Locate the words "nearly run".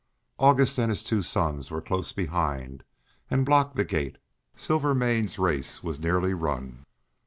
5.99-6.87